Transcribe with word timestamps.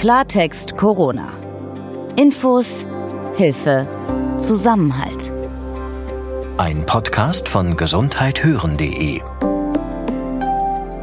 Klartext 0.00 0.78
Corona. 0.78 1.28
Infos, 2.16 2.86
Hilfe, 3.36 3.86
Zusammenhalt. 4.38 5.30
Ein 6.56 6.86
Podcast 6.86 7.46
von 7.46 7.76
gesundheithören.de 7.76 9.20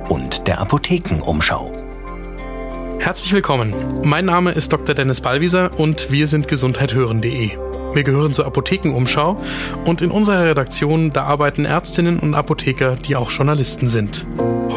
und 0.10 0.48
der 0.48 0.60
Apothekenumschau. 0.60 1.72
Herzlich 2.98 3.32
willkommen. 3.34 3.76
Mein 4.02 4.26
Name 4.26 4.54
ist 4.54 4.74
Dr. 4.74 4.96
Dennis 4.96 5.22
Ballwieser 5.22 5.70
und 5.78 6.12
wir 6.12 6.26
sind 6.26 6.48
gesundheithören.de. 6.48 7.52
Wir 7.94 8.04
gehören 8.04 8.34
zur 8.34 8.48
Apothekenumschau 8.48 9.38
und 9.86 10.02
in 10.02 10.10
unserer 10.10 10.44
Redaktion, 10.44 11.14
da 11.14 11.26
arbeiten 11.26 11.66
Ärztinnen 11.66 12.18
und 12.18 12.34
Apotheker, 12.34 12.96
die 12.96 13.16
auch 13.16 13.30
Journalisten 13.30 13.90
sind. 13.90 14.26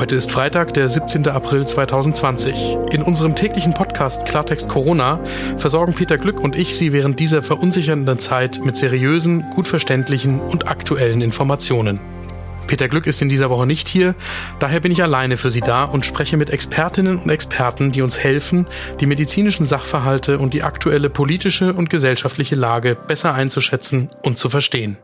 Heute 0.00 0.16
ist 0.16 0.32
Freitag, 0.32 0.72
der 0.72 0.88
17. 0.88 1.28
April 1.28 1.66
2020. 1.66 2.78
In 2.90 3.02
unserem 3.02 3.36
täglichen 3.36 3.74
Podcast 3.74 4.24
Klartext 4.24 4.66
Corona 4.66 5.20
versorgen 5.58 5.92
Peter 5.92 6.16
Glück 6.16 6.40
und 6.40 6.56
ich 6.56 6.74
Sie 6.74 6.94
während 6.94 7.20
dieser 7.20 7.42
verunsichernden 7.42 8.18
Zeit 8.18 8.64
mit 8.64 8.78
seriösen, 8.78 9.44
gut 9.50 9.68
verständlichen 9.68 10.40
und 10.40 10.68
aktuellen 10.68 11.20
Informationen. 11.20 12.00
Peter 12.66 12.88
Glück 12.88 13.06
ist 13.06 13.20
in 13.20 13.28
dieser 13.28 13.50
Woche 13.50 13.66
nicht 13.66 13.90
hier, 13.90 14.14
daher 14.58 14.80
bin 14.80 14.90
ich 14.90 15.02
alleine 15.02 15.36
für 15.36 15.50
Sie 15.50 15.60
da 15.60 15.84
und 15.84 16.06
spreche 16.06 16.38
mit 16.38 16.48
Expertinnen 16.48 17.18
und 17.18 17.28
Experten, 17.28 17.92
die 17.92 18.00
uns 18.00 18.18
helfen, 18.18 18.66
die 19.00 19.06
medizinischen 19.06 19.66
Sachverhalte 19.66 20.38
und 20.38 20.54
die 20.54 20.62
aktuelle 20.62 21.10
politische 21.10 21.74
und 21.74 21.90
gesellschaftliche 21.90 22.54
Lage 22.54 22.94
besser 22.94 23.34
einzuschätzen 23.34 24.08
und 24.22 24.38
zu 24.38 24.48
verstehen. 24.48 24.96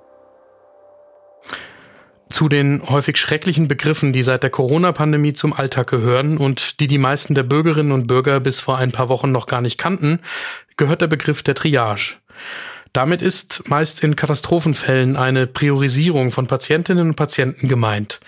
Zu 2.28 2.48
den 2.48 2.82
häufig 2.88 3.18
schrecklichen 3.18 3.68
Begriffen, 3.68 4.12
die 4.12 4.24
seit 4.24 4.42
der 4.42 4.50
Corona-Pandemie 4.50 5.32
zum 5.32 5.52
Alltag 5.52 5.88
gehören 5.88 6.38
und 6.38 6.80
die 6.80 6.88
die 6.88 6.98
meisten 6.98 7.34
der 7.34 7.44
Bürgerinnen 7.44 7.92
und 7.92 8.08
Bürger 8.08 8.40
bis 8.40 8.58
vor 8.58 8.78
ein 8.78 8.90
paar 8.90 9.08
Wochen 9.08 9.30
noch 9.30 9.46
gar 9.46 9.60
nicht 9.60 9.78
kannten, 9.78 10.18
gehört 10.76 11.02
der 11.02 11.06
Begriff 11.06 11.42
der 11.42 11.54
Triage. 11.54 12.16
Damit 12.92 13.22
ist 13.22 13.68
meist 13.68 14.02
in 14.02 14.16
Katastrophenfällen 14.16 15.16
eine 15.16 15.46
Priorisierung 15.46 16.30
von 16.30 16.46
Patientinnen 16.46 17.10
und 17.10 17.14
Patienten 17.14 17.68
gemeint. 17.68 18.20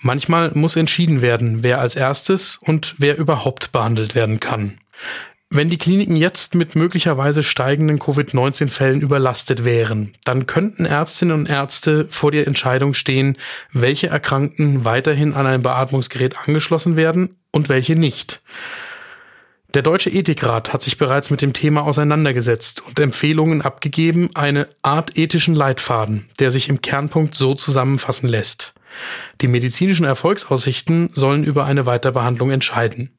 Manchmal 0.00 0.50
muss 0.54 0.76
entschieden 0.76 1.22
werden, 1.22 1.62
wer 1.62 1.80
als 1.80 1.96
erstes 1.96 2.58
und 2.60 2.96
wer 2.98 3.16
überhaupt 3.16 3.72
behandelt 3.72 4.14
werden 4.14 4.40
kann. 4.40 4.78
Wenn 5.48 5.70
die 5.70 5.78
Kliniken 5.78 6.16
jetzt 6.16 6.56
mit 6.56 6.74
möglicherweise 6.74 7.44
steigenden 7.44 8.00
Covid-19-Fällen 8.00 9.00
überlastet 9.00 9.64
wären, 9.64 10.12
dann 10.24 10.46
könnten 10.46 10.84
Ärztinnen 10.84 11.34
und 11.34 11.48
Ärzte 11.48 12.08
vor 12.10 12.32
der 12.32 12.48
Entscheidung 12.48 12.94
stehen, 12.94 13.36
welche 13.72 14.08
Erkrankten 14.08 14.84
weiterhin 14.84 15.34
an 15.34 15.46
ein 15.46 15.62
Beatmungsgerät 15.62 16.36
angeschlossen 16.46 16.96
werden 16.96 17.36
und 17.52 17.68
welche 17.68 17.94
nicht. 17.94 18.42
Der 19.72 19.82
Deutsche 19.82 20.10
Ethikrat 20.10 20.72
hat 20.72 20.82
sich 20.82 20.98
bereits 20.98 21.30
mit 21.30 21.42
dem 21.42 21.52
Thema 21.52 21.82
auseinandergesetzt 21.82 22.82
und 22.84 22.98
Empfehlungen 22.98 23.62
abgegeben, 23.62 24.30
eine 24.34 24.68
Art 24.82 25.16
ethischen 25.16 25.54
Leitfaden, 25.54 26.28
der 26.40 26.50
sich 26.50 26.68
im 26.68 26.82
Kernpunkt 26.82 27.36
so 27.36 27.54
zusammenfassen 27.54 28.28
lässt. 28.28 28.74
Die 29.42 29.48
medizinischen 29.48 30.06
Erfolgsaussichten 30.06 31.10
sollen 31.12 31.44
über 31.44 31.66
eine 31.66 31.86
Weiterbehandlung 31.86 32.50
entscheiden. 32.50 33.16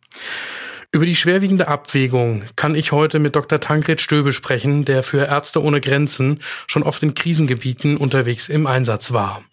Über 0.93 1.05
die 1.05 1.17
schwerwiegende 1.17 1.67
Abwägung 1.67 2.43
kann 2.55 2.73
ich 2.73 2.93
heute 2.93 3.19
mit 3.19 3.35
Dr. 3.35 3.59
Tankred 3.59 3.99
Stöbe 3.99 4.31
sprechen, 4.31 4.85
der 4.85 5.03
für 5.03 5.25
Ärzte 5.25 5.61
ohne 5.61 5.81
Grenzen 5.81 6.39
schon 6.65 6.81
oft 6.83 7.03
in 7.03 7.13
Krisengebieten 7.13 7.97
unterwegs 7.97 8.47
im 8.47 8.65
Einsatz 8.67 9.11
war. 9.11 9.43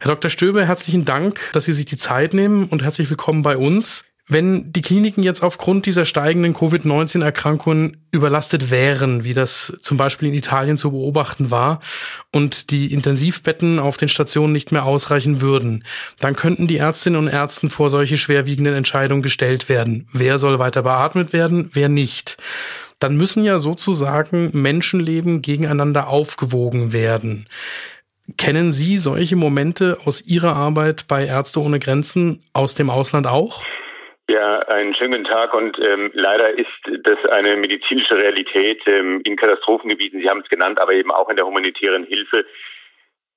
Herr 0.00 0.10
Dr. 0.10 0.30
Stöbe, 0.30 0.66
herzlichen 0.66 1.04
Dank, 1.04 1.40
dass 1.52 1.66
Sie 1.66 1.72
sich 1.72 1.84
die 1.84 1.96
Zeit 1.96 2.34
nehmen 2.34 2.64
und 2.64 2.82
herzlich 2.82 3.08
willkommen 3.08 3.42
bei 3.42 3.56
uns. 3.56 4.04
Wenn 4.32 4.72
die 4.72 4.80
Kliniken 4.80 5.24
jetzt 5.24 5.42
aufgrund 5.42 5.86
dieser 5.86 6.04
steigenden 6.04 6.54
Covid-19-Erkrankungen 6.54 7.96
überlastet 8.12 8.70
wären, 8.70 9.24
wie 9.24 9.34
das 9.34 9.76
zum 9.80 9.96
Beispiel 9.96 10.28
in 10.28 10.34
Italien 10.34 10.76
zu 10.76 10.92
beobachten 10.92 11.50
war, 11.50 11.80
und 12.32 12.70
die 12.70 12.92
Intensivbetten 12.94 13.80
auf 13.80 13.96
den 13.96 14.08
Stationen 14.08 14.52
nicht 14.52 14.70
mehr 14.70 14.84
ausreichen 14.84 15.40
würden, 15.40 15.82
dann 16.20 16.36
könnten 16.36 16.68
die 16.68 16.76
Ärztinnen 16.76 17.18
und 17.18 17.26
Ärzten 17.26 17.70
vor 17.70 17.90
solche 17.90 18.16
schwerwiegenden 18.16 18.74
Entscheidungen 18.74 19.22
gestellt 19.22 19.68
werden. 19.68 20.06
Wer 20.12 20.38
soll 20.38 20.60
weiter 20.60 20.84
beatmet 20.84 21.32
werden, 21.32 21.68
wer 21.72 21.88
nicht? 21.88 22.36
Dann 23.00 23.16
müssen 23.16 23.42
ja 23.42 23.58
sozusagen 23.58 24.50
Menschenleben 24.52 25.42
gegeneinander 25.42 26.06
aufgewogen 26.06 26.92
werden. 26.92 27.48
Kennen 28.38 28.70
Sie 28.70 28.96
solche 28.96 29.34
Momente 29.34 29.98
aus 30.04 30.20
Ihrer 30.22 30.54
Arbeit 30.54 31.08
bei 31.08 31.26
Ärzte 31.26 31.60
ohne 31.60 31.80
Grenzen 31.80 32.44
aus 32.52 32.76
dem 32.76 32.90
Ausland 32.90 33.26
auch? 33.26 33.64
Ja, 34.30 34.60
einen 34.60 34.94
schönen 34.94 35.24
Tag 35.24 35.52
und 35.54 35.76
ähm, 35.80 36.12
leider 36.14 36.56
ist 36.56 36.68
das 37.02 37.18
eine 37.32 37.56
medizinische 37.56 38.14
Realität 38.14 38.80
ähm, 38.86 39.20
in 39.24 39.34
Katastrophengebieten, 39.34 40.20
Sie 40.20 40.28
haben 40.28 40.42
es 40.42 40.48
genannt, 40.48 40.78
aber 40.78 40.94
eben 40.94 41.10
auch 41.10 41.28
in 41.30 41.36
der 41.36 41.46
humanitären 41.46 42.04
Hilfe. 42.04 42.46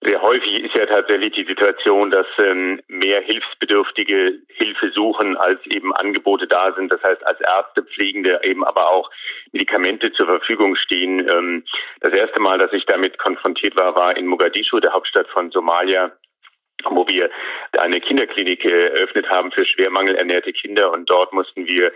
Sehr 0.01 0.21
häufig 0.21 0.63
ist 0.63 0.77
ja 0.77 0.85
tatsächlich 0.85 1.33
die 1.33 1.45
Situation, 1.45 2.11
dass 2.11 2.27
ähm, 2.37 2.79
mehr 2.89 3.21
Hilfsbedürftige 3.21 4.41
Hilfe 4.49 4.91
suchen, 4.91 5.35
als 5.35 5.65
eben 5.65 5.95
Angebote 5.95 6.45
da 6.45 6.71
sind. 6.75 6.91
Das 6.91 7.01
heißt, 7.01 7.25
als 7.25 7.41
Ärzte, 7.41 7.81
Pflegende 7.81 8.39
eben 8.43 8.63
aber 8.63 8.91
auch 8.91 9.09
Medikamente 9.51 10.11
zur 10.11 10.27
Verfügung 10.27 10.75
stehen. 10.75 11.27
Ähm, 11.27 11.63
das 12.01 12.13
erste 12.13 12.39
Mal, 12.39 12.59
dass 12.59 12.71
ich 12.71 12.85
damit 12.85 13.17
konfrontiert 13.17 13.75
war, 13.75 13.95
war 13.95 14.15
in 14.15 14.27
Mogadischu, 14.27 14.79
der 14.79 14.93
Hauptstadt 14.93 15.27
von 15.29 15.49
Somalia 15.49 16.11
wo 16.89 17.07
wir 17.07 17.29
eine 17.77 17.99
Kinderklinik 17.99 18.65
eröffnet 18.65 19.29
haben 19.29 19.51
für 19.51 19.65
schwermangelernährte 19.65 20.53
Kinder 20.53 20.91
und 20.91 21.09
dort 21.09 21.33
mussten 21.33 21.65
wir 21.65 21.91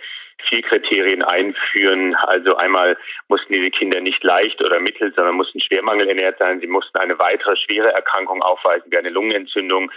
vier 0.50 0.62
Kriterien 0.62 1.24
einführen. 1.24 2.16
Also 2.16 2.56
einmal 2.56 2.98
mussten 3.28 3.54
diese 3.54 3.72
Kinder 3.72 4.02
nicht 4.02 4.24
leicht 4.24 4.62
oder 4.62 4.80
mittel, 4.80 5.14
sondern 5.16 5.36
mussten 5.36 5.60
schwermangelernährt 5.60 6.38
sein. 6.38 6.60
Sie 6.60 6.68
mussten 6.68 6.98
eine 6.98 7.18
weitere 7.20 7.56
schwere 7.56 7.92
Erkrankung 7.94 8.42
aufweisen, 8.42 8.92
wie 8.92 8.98
eine 8.98 9.10
Lungenentzündung. 9.10 9.92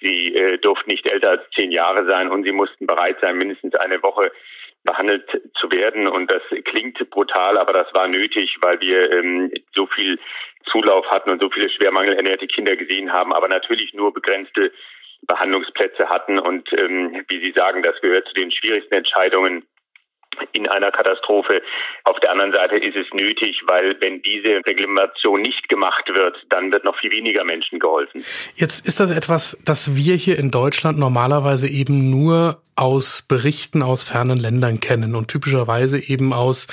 Sie 0.00 0.34
äh, 0.34 0.58
durften 0.58 0.90
nicht 0.90 1.10
älter 1.10 1.30
als 1.30 1.42
zehn 1.54 1.72
Jahre 1.72 2.04
sein 2.06 2.30
und 2.30 2.44
sie 2.44 2.52
mussten 2.52 2.86
bereit 2.86 3.16
sein, 3.20 3.36
mindestens 3.36 3.74
eine 3.74 4.02
Woche 4.02 4.32
behandelt 4.84 5.28
zu 5.58 5.70
werden. 5.70 6.06
Und 6.08 6.30
das 6.30 6.42
klingt 6.64 6.98
brutal, 7.10 7.58
aber 7.58 7.72
das 7.72 7.92
war 7.92 8.08
nötig, 8.08 8.56
weil 8.60 8.80
wir 8.80 9.10
ähm, 9.12 9.52
so 9.74 9.86
viel 9.86 10.18
Zulauf 10.70 11.06
hatten 11.06 11.30
und 11.30 11.40
so 11.40 11.50
viele 11.50 11.70
schwermangelernährte 11.70 12.46
Kinder 12.46 12.76
gesehen 12.76 13.12
haben, 13.12 13.32
aber 13.32 13.48
natürlich 13.48 13.92
nur 13.94 14.12
begrenzte 14.12 14.72
Behandlungsplätze 15.22 16.08
hatten. 16.08 16.38
Und 16.38 16.72
ähm, 16.72 17.24
wie 17.28 17.40
Sie 17.40 17.52
sagen, 17.52 17.82
das 17.82 18.00
gehört 18.00 18.26
zu 18.28 18.34
den 18.34 18.50
schwierigsten 18.50 18.94
Entscheidungen 18.94 19.66
in 20.52 20.68
einer 20.68 20.90
Katastrophe. 20.90 21.60
Auf 22.04 22.18
der 22.20 22.30
anderen 22.30 22.52
Seite 22.52 22.76
ist 22.76 22.96
es 22.96 23.06
nötig, 23.12 23.60
weil 23.66 23.96
wenn 24.00 24.22
diese 24.22 24.60
Reglementation 24.66 25.42
nicht 25.42 25.68
gemacht 25.68 26.08
wird, 26.08 26.36
dann 26.50 26.70
wird 26.72 26.84
noch 26.84 26.96
viel 26.98 27.10
weniger 27.10 27.44
Menschen 27.44 27.78
geholfen. 27.78 28.24
Jetzt 28.54 28.86
ist 28.86 29.00
das 29.00 29.10
etwas, 29.10 29.58
das 29.64 29.96
wir 29.96 30.14
hier 30.14 30.38
in 30.38 30.50
Deutschland 30.50 30.98
normalerweise 30.98 31.68
eben 31.68 32.10
nur 32.10 32.62
aus 32.80 33.22
Berichten 33.22 33.82
aus 33.82 34.04
fernen 34.04 34.38
Ländern 34.38 34.80
kennen 34.80 35.14
und 35.14 35.28
typischerweise 35.28 35.98
eben 35.98 36.32
aus 36.32 36.66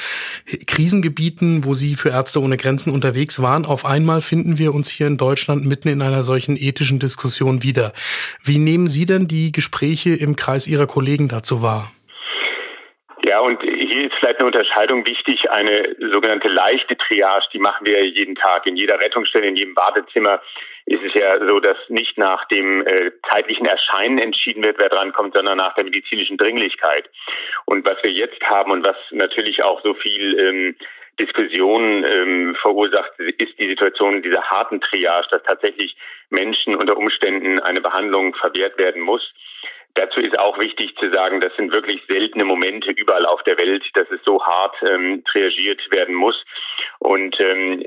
Krisengebieten, 0.66 1.66
wo 1.66 1.74
sie 1.74 1.96
für 1.96 2.10
Ärzte 2.10 2.42
ohne 2.42 2.58
Grenzen 2.58 2.94
unterwegs 2.94 3.42
waren. 3.42 3.66
Auf 3.66 3.86
einmal 3.86 4.22
finden 4.22 4.58
wir 4.58 4.74
uns 4.74 4.90
hier 4.90 5.08
in 5.08 5.18
Deutschland 5.18 5.66
mitten 5.66 5.90
in 5.90 6.02
einer 6.02 6.24
solchen 6.24 6.56
ethischen 6.56 7.00
Diskussion 7.00 7.64
wieder. 7.64 7.94
Wie 8.44 8.58
nehmen 8.58 8.88
Sie 8.88 9.06
denn 9.06 9.28
die 9.28 9.52
Gespräche 9.52 10.16
im 10.16 10.36
Kreis 10.36 10.68
Ihrer 10.68 10.88
Kollegen 10.88 11.28
dazu 11.28 11.62
wahr? 11.62 11.92
Ja, 13.24 13.40
und 13.40 13.62
hier 13.62 14.06
ist 14.06 14.14
vielleicht 14.20 14.40
eine 14.40 14.48
Unterscheidung 14.48 15.06
wichtig. 15.06 15.50
Eine 15.52 15.98
sogenannte 16.12 16.48
leichte 16.48 16.96
Triage, 16.96 17.46
die 17.52 17.60
machen 17.60 17.86
wir 17.86 18.06
jeden 18.08 18.36
Tag. 18.36 18.66
In 18.66 18.78
jeder 18.78 18.98
Rettungsstelle, 19.00 19.48
in 19.48 19.58
jedem 19.58 19.76
Wartezimmer 19.76 20.40
ist 20.88 21.04
es 21.04 21.14
ja 21.22 21.38
so, 21.46 21.60
dass 21.60 21.78
nicht 21.90 22.18
nach 22.18 22.48
dem 22.48 22.86
äh, 22.88 23.12
zeitlichen 23.30 23.66
Erscheinen 23.66 24.20
entschieden 24.20 24.64
wird, 24.64 24.78
wer 24.80 24.88
drankommt, 24.88 25.34
sondern 25.36 25.58
nach 25.58 25.76
der 25.76 25.84
medizinischen 25.84 26.38
Dringlichkeit. 26.38 27.10
Und 27.66 27.86
was 27.86 28.02
wir 28.04 28.12
jetzt 28.12 28.42
haben 28.46 28.72
und 28.72 28.86
was 28.86 28.96
natürlich 29.12 29.64
auch 29.64 29.82
so 29.84 29.94
viel 29.96 30.40
ähm, 30.40 30.76
Diskussion 31.20 32.06
ähm, 32.06 32.56
verursacht, 32.62 33.20
ist 33.20 33.60
die 33.60 33.68
Situation 33.68 34.22
dieser 34.22 34.44
harten 34.44 34.80
Triage, 34.80 35.28
dass 35.32 35.44
tatsächlich 35.44 35.98
Menschen 36.30 36.76
unter 36.76 36.96
Umständen 36.96 37.60
eine 37.60 37.82
Behandlung 37.82 38.34
verwehrt 38.36 38.78
werden 38.78 39.02
muss. 39.02 39.34
Dazu 39.98 40.20
ist 40.20 40.38
auch 40.38 40.60
wichtig 40.60 40.96
zu 41.00 41.10
sagen, 41.12 41.42
das 41.42 41.56
sind 41.56 41.74
wirklich 41.74 42.04
seltene 42.08 42.46
Momente 42.46 42.92
überall 42.92 43.26
auf 43.26 43.42
der 43.44 43.58
Welt, 43.58 43.84
dass 43.96 44.08
es 44.12 44.20
so 44.24 44.40
hart 44.46 44.76
ähm, 44.84 45.24
triagiert 45.26 45.82
werden 45.90 46.14
muss. 46.14 46.36
Und 47.00 47.36
ähm, 47.44 47.84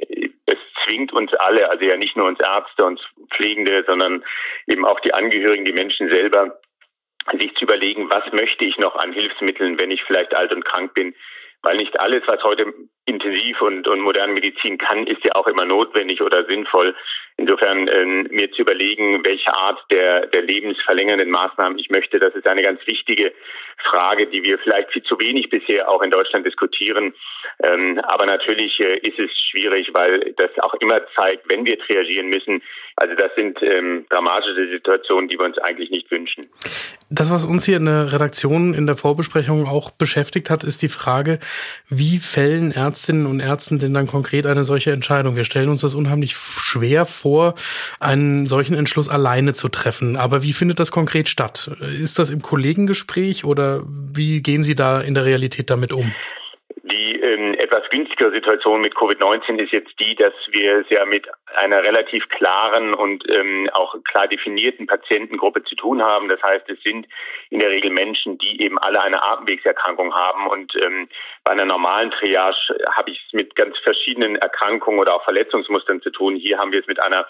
es 0.46 0.58
zwingt 0.84 1.12
uns 1.12 1.32
alle, 1.34 1.70
also 1.70 1.84
ja 1.84 1.96
nicht 1.96 2.16
nur 2.16 2.26
uns 2.26 2.40
Ärzte, 2.40 2.84
uns 2.84 3.00
Pflegende, 3.32 3.84
sondern 3.86 4.24
eben 4.66 4.84
auch 4.84 4.98
die 5.00 5.14
Angehörigen, 5.14 5.64
die 5.64 5.72
Menschen 5.72 6.12
selber, 6.12 6.58
sich 7.38 7.54
zu 7.54 7.64
überlegen, 7.64 8.10
was 8.10 8.24
möchte 8.32 8.64
ich 8.64 8.76
noch 8.78 8.96
an 8.96 9.12
Hilfsmitteln, 9.12 9.80
wenn 9.80 9.92
ich 9.92 10.02
vielleicht 10.02 10.34
alt 10.34 10.52
und 10.52 10.64
krank 10.64 10.94
bin. 10.94 11.14
Weil 11.62 11.76
nicht 11.76 12.00
alles, 12.00 12.22
was 12.26 12.42
heute 12.42 12.72
intensiv 13.04 13.60
und, 13.60 13.86
und 13.86 14.00
moderne 14.00 14.32
Medizin 14.32 14.78
kann, 14.78 15.06
ist 15.06 15.22
ja 15.24 15.34
auch 15.34 15.46
immer 15.46 15.64
notwendig 15.64 16.22
oder 16.22 16.44
sinnvoll. 16.46 16.96
Insofern 17.40 17.88
äh, 17.88 18.04
mir 18.04 18.52
zu 18.52 18.60
überlegen, 18.60 19.24
welche 19.24 19.50
Art 19.54 19.82
der, 19.90 20.26
der 20.26 20.42
lebensverlängernden 20.42 21.30
Maßnahmen 21.30 21.78
ich 21.78 21.88
möchte, 21.88 22.18
das 22.18 22.34
ist 22.34 22.46
eine 22.46 22.60
ganz 22.60 22.86
wichtige 22.86 23.32
Frage, 23.88 24.26
die 24.26 24.42
wir 24.42 24.58
vielleicht 24.58 24.92
viel 24.92 25.02
zu 25.04 25.18
wenig 25.20 25.48
bisher 25.48 25.88
auch 25.88 26.02
in 26.02 26.10
Deutschland 26.10 26.44
diskutieren. 26.44 27.14
Ähm, 27.62 27.98
aber 28.02 28.26
natürlich 28.26 28.78
äh, 28.80 28.98
ist 28.98 29.18
es 29.18 29.30
schwierig, 29.50 29.88
weil 29.94 30.34
das 30.36 30.50
auch 30.60 30.74
immer 30.80 30.98
zeigt, 31.16 31.50
wenn 31.50 31.64
wir 31.64 31.78
triagieren 31.78 32.28
müssen. 32.28 32.62
Also 32.96 33.14
das 33.14 33.34
sind 33.34 33.58
ähm, 33.62 34.04
dramatische 34.10 34.68
Situationen, 34.70 35.28
die 35.30 35.38
wir 35.38 35.46
uns 35.46 35.56
eigentlich 35.58 35.90
nicht 35.90 36.10
wünschen. 36.10 36.50
Das, 37.08 37.30
was 37.30 37.46
uns 37.46 37.64
hier 37.64 37.78
in 37.78 37.86
der 37.86 38.12
Redaktion 38.12 38.74
in 38.74 38.86
der 38.86 38.96
Vorbesprechung 38.96 39.66
auch 39.66 39.90
beschäftigt 39.90 40.50
hat, 40.50 40.62
ist 40.62 40.82
die 40.82 40.90
Frage, 40.90 41.38
wie 41.88 42.18
fällen 42.18 42.72
Ärztinnen 42.72 43.24
und 43.24 43.40
Ärzten 43.40 43.78
denn 43.78 43.94
dann 43.94 44.06
konkret 44.06 44.46
eine 44.46 44.64
solche 44.64 44.92
Entscheidung? 44.92 45.36
Wir 45.36 45.44
stellen 45.44 45.70
uns 45.70 45.80
das 45.80 45.94
unheimlich 45.94 46.36
schwer 46.36 47.06
vor, 47.06 47.29
einen 48.00 48.46
solchen 48.46 48.74
Entschluss 48.74 49.08
alleine 49.08 49.52
zu 49.52 49.68
treffen. 49.68 50.16
Aber 50.16 50.42
wie 50.42 50.52
findet 50.52 50.80
das 50.80 50.90
konkret 50.90 51.28
statt? 51.28 51.70
Ist 52.02 52.18
das 52.18 52.30
im 52.30 52.42
Kollegengespräch 52.42 53.44
oder 53.44 53.82
wie 53.86 54.42
gehen 54.42 54.62
Sie 54.62 54.74
da 54.74 55.00
in 55.00 55.14
der 55.14 55.24
Realität 55.24 55.70
damit 55.70 55.92
um? 55.92 56.12
Die 56.84 57.20
ähm, 57.20 57.49
günstigere 57.90 58.32
Situation 58.32 58.80
mit 58.80 58.94
Covid-19 58.94 59.58
ist 59.58 59.72
jetzt 59.72 59.92
die, 60.00 60.14
dass 60.14 60.32
wir 60.50 60.80
es 60.80 60.86
ja 60.88 61.04
mit 61.04 61.26
einer 61.56 61.82
relativ 61.82 62.28
klaren 62.28 62.94
und 62.94 63.28
ähm, 63.28 63.68
auch 63.72 63.94
klar 64.04 64.28
definierten 64.28 64.86
Patientengruppe 64.86 65.62
zu 65.64 65.74
tun 65.74 66.02
haben. 66.02 66.28
Das 66.28 66.42
heißt, 66.42 66.68
es 66.70 66.80
sind 66.82 67.06
in 67.50 67.58
der 67.58 67.70
Regel 67.70 67.90
Menschen, 67.90 68.38
die 68.38 68.62
eben 68.62 68.78
alle 68.78 69.02
eine 69.02 69.22
Atemwegserkrankung 69.22 70.14
haben. 70.14 70.46
Und 70.46 70.74
ähm, 70.76 71.08
bei 71.44 71.52
einer 71.52 71.66
normalen 71.66 72.10
Triage 72.12 72.78
habe 72.92 73.10
ich 73.10 73.22
es 73.26 73.32
mit 73.32 73.54
ganz 73.56 73.76
verschiedenen 73.78 74.36
Erkrankungen 74.36 75.00
oder 75.00 75.14
auch 75.14 75.24
Verletzungsmustern 75.24 76.00
zu 76.00 76.10
tun. 76.10 76.36
Hier 76.36 76.58
haben 76.58 76.72
wir 76.72 76.80
es 76.80 76.86
mit 76.86 77.00
einer 77.00 77.26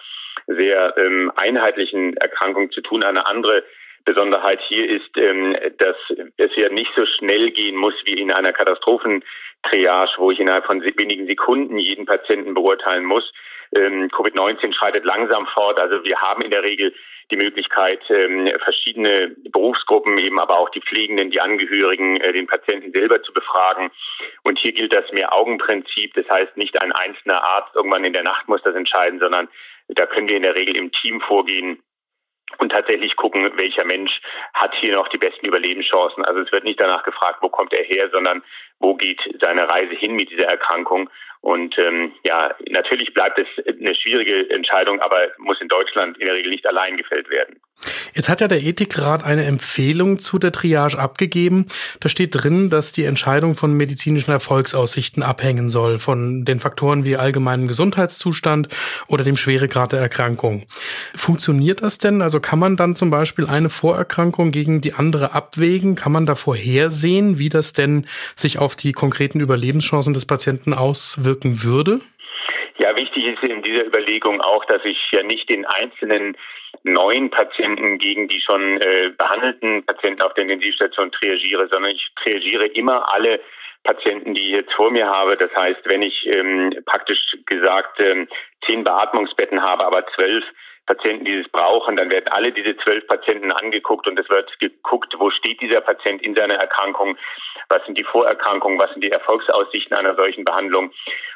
sehr 0.46 0.96
ähm, 0.96 1.32
einheitlichen 1.36 2.16
Erkrankung 2.18 2.70
zu 2.70 2.80
tun. 2.80 3.02
Eine 3.02 3.26
andere 3.26 3.64
Besonderheit 4.04 4.60
hier 4.68 4.88
ist, 4.88 5.16
ähm, 5.16 5.56
dass 5.78 5.96
es 6.36 6.50
ja 6.56 6.68
nicht 6.70 6.90
so 6.96 7.04
schnell 7.06 7.50
gehen 7.50 7.76
muss 7.76 7.94
wie 8.04 8.20
in 8.20 8.32
einer 8.32 8.52
Katastrophentriage, 8.52 10.12
wo 10.18 10.30
ich 10.30 10.40
innerhalb 10.40 10.66
von 10.66 10.82
wenigen 10.82 11.26
Sekunden 11.26 11.78
jeden 11.78 12.06
Patienten 12.06 12.54
beurteilen 12.54 13.04
muss. 13.04 13.32
Ähm, 13.74 14.08
Covid-19 14.08 14.74
schreitet 14.74 15.04
langsam 15.04 15.46
fort. 15.46 15.78
Also 15.78 16.04
wir 16.04 16.20
haben 16.20 16.42
in 16.42 16.50
der 16.50 16.62
Regel 16.62 16.92
die 17.30 17.36
Möglichkeit, 17.36 18.00
ähm, 18.08 18.50
verschiedene 18.62 19.36
Berufsgruppen, 19.52 20.18
eben 20.18 20.40
aber 20.40 20.58
auch 20.58 20.70
die 20.70 20.80
Pflegenden, 20.80 21.30
die 21.30 21.40
Angehörigen, 21.40 22.16
äh, 22.20 22.32
den 22.32 22.48
Patienten 22.48 22.92
selber 22.92 23.22
zu 23.22 23.32
befragen. 23.32 23.90
Und 24.42 24.58
hier 24.58 24.72
gilt 24.72 24.92
das 24.94 25.10
Mehr-Augen-Prinzip. 25.12 26.14
Das 26.14 26.28
heißt, 26.28 26.56
nicht 26.56 26.80
ein 26.82 26.90
einzelner 26.90 27.44
Arzt 27.44 27.74
irgendwann 27.76 28.04
in 28.04 28.12
der 28.12 28.24
Nacht 28.24 28.48
muss 28.48 28.62
das 28.62 28.74
entscheiden, 28.74 29.20
sondern 29.20 29.48
da 29.88 30.06
können 30.06 30.28
wir 30.28 30.36
in 30.36 30.42
der 30.42 30.56
Regel 30.56 30.76
im 30.76 30.90
Team 30.90 31.20
vorgehen 31.20 31.80
und 32.58 32.70
tatsächlich 32.72 33.16
gucken, 33.16 33.50
welcher 33.56 33.84
Mensch 33.84 34.20
hat 34.54 34.74
hier 34.80 34.94
noch 34.94 35.08
die 35.08 35.18
besten 35.18 35.46
Überlebenschancen. 35.46 36.24
Also 36.24 36.40
es 36.40 36.52
wird 36.52 36.64
nicht 36.64 36.80
danach 36.80 37.02
gefragt, 37.02 37.38
wo 37.40 37.48
kommt 37.48 37.72
er 37.72 37.84
her, 37.84 38.08
sondern 38.12 38.42
wo 38.78 38.94
geht 38.94 39.20
seine 39.40 39.68
Reise 39.68 39.94
hin 39.94 40.14
mit 40.14 40.30
dieser 40.30 40.48
Erkrankung. 40.48 41.10
Und 41.42 41.74
ähm, 41.78 42.12
ja, 42.24 42.54
natürlich 42.68 43.14
bleibt 43.14 43.38
es 43.38 43.64
eine 43.66 43.94
schwierige 43.94 44.50
Entscheidung, 44.50 45.00
aber 45.00 45.28
muss 45.38 45.60
in 45.60 45.68
Deutschland 45.68 46.18
in 46.18 46.26
der 46.26 46.34
Regel 46.36 46.50
nicht 46.50 46.66
allein 46.66 46.98
gefällt 46.98 47.30
werden. 47.30 47.60
Jetzt 48.14 48.28
hat 48.28 48.42
ja 48.42 48.48
der 48.48 48.62
Ethikrat 48.62 49.24
eine 49.24 49.44
Empfehlung 49.44 50.18
zu 50.18 50.38
der 50.38 50.52
Triage 50.52 50.98
abgegeben. 50.98 51.64
Da 52.00 52.10
steht 52.10 52.30
drin, 52.34 52.68
dass 52.68 52.92
die 52.92 53.04
Entscheidung 53.04 53.54
von 53.54 53.74
medizinischen 53.74 54.32
Erfolgsaussichten 54.32 55.22
abhängen 55.22 55.70
soll, 55.70 55.98
von 55.98 56.44
den 56.44 56.60
Faktoren 56.60 57.04
wie 57.04 57.16
allgemeinen 57.16 57.68
Gesundheitszustand 57.68 58.68
oder 59.06 59.24
dem 59.24 59.38
Schweregrad 59.38 59.92
der 59.92 60.00
Erkrankung. 60.00 60.66
Funktioniert 61.14 61.82
das 61.82 61.96
denn? 61.96 62.20
Also 62.20 62.38
kann 62.40 62.58
man 62.58 62.76
dann 62.76 62.96
zum 62.96 63.10
Beispiel 63.10 63.46
eine 63.46 63.70
Vorerkrankung 63.70 64.50
gegen 64.50 64.82
die 64.82 64.92
andere 64.92 65.32
abwägen? 65.32 65.94
Kann 65.94 66.12
man 66.12 66.26
da 66.26 66.34
vorhersehen, 66.34 67.38
wie 67.38 67.48
das 67.48 67.72
denn 67.72 68.06
sich 68.34 68.58
auf 68.58 68.76
die 68.76 68.92
konkreten 68.92 69.40
Überlebenschancen 69.40 70.12
des 70.12 70.26
Patienten 70.26 70.74
auswirkt? 70.74 71.29
Wirken 71.30 71.62
würde? 71.62 72.00
Ja, 72.78 72.96
wichtig 72.96 73.24
ist 73.26 73.42
in 73.48 73.62
dieser 73.62 73.86
Überlegung 73.86 74.40
auch, 74.40 74.64
dass 74.64 74.82
ich 74.84 74.98
ja 75.12 75.22
nicht 75.22 75.48
den 75.48 75.66
einzelnen 75.66 76.36
neuen 76.82 77.30
Patienten 77.30 77.98
gegen 77.98 78.26
die 78.28 78.40
schon 78.40 78.80
äh, 78.80 79.10
behandelten 79.16 79.84
Patienten 79.84 80.22
auf 80.22 80.34
der 80.34 80.44
Intensivstation 80.44 81.12
triagiere, 81.12 81.68
sondern 81.68 81.92
ich 81.92 82.08
triagiere 82.22 82.66
immer 82.66 83.12
alle 83.12 83.40
Patienten, 83.84 84.34
die 84.34 84.50
ich 84.50 84.56
jetzt 84.56 84.72
vor 84.72 84.90
mir 84.90 85.06
habe. 85.06 85.36
Das 85.36 85.54
heißt, 85.54 85.80
wenn 85.84 86.02
ich 86.02 86.26
ähm, 86.34 86.72
praktisch 86.86 87.20
gesagt 87.46 88.02
ähm, 88.02 88.28
zehn 88.66 88.82
Beatmungsbetten 88.82 89.62
habe, 89.62 89.84
aber 89.84 90.06
zwölf 90.14 90.44
Patienten, 90.90 91.24
die 91.24 91.36
es 91.36 91.48
brauchen, 91.48 91.96
dann 91.96 92.10
werden 92.10 92.26
alle 92.32 92.50
diese 92.50 92.76
zwölf 92.78 93.06
Patienten 93.06 93.52
angeguckt 93.52 94.08
und 94.08 94.18
es 94.18 94.28
wird 94.28 94.58
geguckt, 94.58 95.14
wo 95.18 95.30
steht 95.30 95.60
dieser 95.60 95.80
Patient 95.80 96.20
in 96.20 96.34
seiner 96.34 96.56
Erkrankung, 96.56 97.16
was 97.68 97.84
sind 97.84 97.96
die 97.96 98.02
Vorerkrankungen, 98.02 98.76
was 98.76 98.90
sind 98.90 99.04
die 99.04 99.12
Erfolgsaussichten 99.12 99.96
einer 99.96 100.16
solchen 100.16 100.44
Behandlung. 100.44 100.90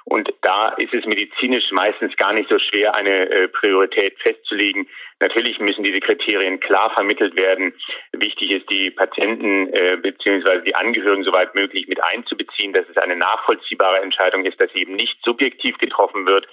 Und 0.07 0.35
da 0.43 0.71
ist 0.71 0.93
es 0.93 1.07
medizinisch 1.07 1.71
meistens 1.71 2.17
gar 2.17 2.35
nicht 2.35 2.51
so 2.51 2.59
schwer, 2.59 2.95
eine 2.95 3.31
äh, 3.31 3.49
Priorität 3.49 4.19
festzulegen. 4.21 4.89
Natürlich 5.21 5.61
müssen 5.61 5.85
diese 5.85 6.01
Kriterien 6.01 6.59
klar 6.59 6.91
vermittelt 6.91 7.39
werden. 7.39 7.73
Wichtig 8.13 8.51
ist, 8.51 8.69
die 8.69 8.91
Patienten 8.91 9.73
äh, 9.73 9.97
bzw. 9.97 10.63
die 10.67 10.75
Angehörigen 10.75 11.23
soweit 11.23 11.55
möglich 11.55 11.87
mit 11.87 12.03
einzubeziehen, 12.03 12.73
dass 12.73 12.89
es 12.91 12.97
eine 12.97 13.17
nachvollziehbare 13.17 14.03
Entscheidung 14.03 14.45
ist, 14.45 14.61
dass 14.61 14.73
sie 14.73 14.81
eben 14.81 14.97
nicht 14.97 15.17
subjektiv 15.25 15.79
getroffen 15.79 16.27
wird. 16.27 16.49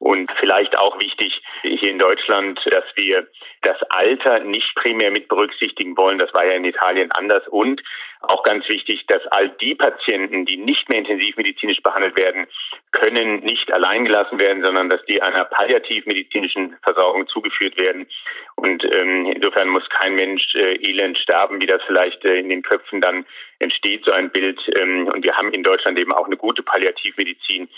Und 0.00 0.32
vielleicht 0.40 0.78
auch 0.78 0.98
wichtig 0.98 1.42
hier 1.60 1.90
in 1.90 1.98
Deutschland, 1.98 2.29
dass 2.30 2.84
wir 2.94 3.28
das 3.62 3.82
Alter 3.90 4.40
nicht 4.40 4.74
primär 4.74 5.10
mit 5.10 5.28
berücksichtigen 5.28 5.96
wollen. 5.96 6.18
Das 6.18 6.32
war 6.32 6.46
ja 6.46 6.52
in 6.52 6.64
Italien 6.64 7.10
anders. 7.12 7.46
Und 7.48 7.82
auch 8.22 8.42
ganz 8.42 8.68
wichtig, 8.68 9.06
dass 9.06 9.26
all 9.28 9.48
die 9.48 9.74
Patienten, 9.74 10.44
die 10.44 10.58
nicht 10.58 10.88
mehr 10.90 10.98
intensivmedizinisch 10.98 11.82
behandelt 11.82 12.20
werden, 12.20 12.46
können 12.92 13.40
nicht 13.40 13.72
allein 13.72 14.04
gelassen 14.04 14.38
werden, 14.38 14.62
sondern 14.62 14.90
dass 14.90 15.02
die 15.06 15.22
einer 15.22 15.44
palliativmedizinischen 15.44 16.76
Versorgung 16.82 17.26
zugeführt 17.28 17.78
werden. 17.78 18.06
Und 18.56 18.84
ähm, 18.84 19.32
insofern 19.34 19.68
muss 19.68 19.88
kein 19.88 20.14
Mensch 20.16 20.54
äh, 20.54 20.76
elend 20.86 21.16
sterben, 21.18 21.60
wie 21.60 21.66
das 21.66 21.82
vielleicht 21.86 22.22
äh, 22.24 22.38
in 22.38 22.50
den 22.50 22.62
Köpfen 22.62 23.00
dann 23.00 23.24
entsteht, 23.58 24.04
so 24.04 24.12
ein 24.12 24.30
Bild. 24.30 24.60
Ähm, 24.80 25.08
und 25.08 25.24
wir 25.24 25.36
haben 25.36 25.52
in 25.52 25.62
Deutschland 25.62 25.98
eben 25.98 26.12
auch 26.12 26.26
eine 26.26 26.36
gute 26.36 26.62
Palliativmedizin. 26.62 27.68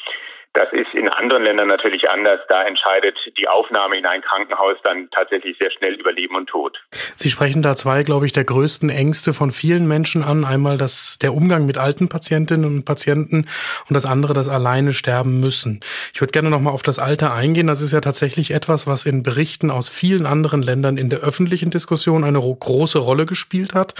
Das 0.55 0.69
ist 0.73 0.93
in 0.93 1.09
anderen 1.09 1.45
Ländern 1.45 1.69
natürlich 1.69 2.11
anders. 2.11 2.41
Da 2.49 2.65
entscheidet 2.65 3.17
die 3.39 3.49
Aufnahme 3.49 3.97
in 3.97 4.05
ein 4.05 4.21
Krankenhaus 4.21 4.77
dann 4.85 5.09
tatsächlich 5.11 5.57
sehr 5.59 5.71
schnell 5.71 5.95
über 5.95 6.13
Leben 6.13 6.37
und 6.37 6.47
Tod. 6.47 6.79
Sie 7.17 7.31
sprechen 7.31 7.63
da 7.63 7.75
zwei, 7.75 8.03
glaube 8.03 8.27
ich, 8.27 8.33
der 8.33 8.45
größten 8.45 8.91
Ängste 8.91 9.33
von 9.33 9.51
vielen 9.51 9.89
Menschen 9.89 10.23
an. 10.23 10.45
Einmal 10.45 10.77
das, 10.77 11.19
der 11.23 11.33
Umgang 11.33 11.65
mit 11.65 11.79
alten 11.79 12.11
Patientinnen 12.11 12.67
und 12.67 12.85
Patienten 12.85 13.47
und 13.89 13.95
das 13.95 14.05
andere, 14.05 14.35
das 14.35 14.49
alleine 14.49 14.93
sterben 14.93 15.41
müssen. 15.41 15.81
Ich 16.13 16.21
würde 16.21 16.33
gerne 16.33 16.51
nochmal 16.51 16.75
auf 16.75 16.83
das 16.83 16.99
Alter 16.99 17.33
eingehen. 17.33 17.67
Das 17.67 17.81
ist 17.81 17.93
ja 17.93 18.03
tatsächlich 18.03 18.51
etwas, 18.51 18.87
was 18.87 19.07
in 19.07 19.23
Berichten 19.23 19.71
aus 19.71 19.89
vielen 19.89 20.27
anderen 20.27 20.61
Ländern 20.61 20.99
in 20.99 21.09
der 21.09 21.21
öffentlichen 21.21 21.71
Diskussion 21.71 22.25
eine 22.25 22.41
große 22.41 22.99
Rolle 22.99 23.25
gespielt 23.25 23.73
hat 23.73 23.95